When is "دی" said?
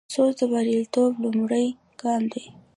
2.33-2.43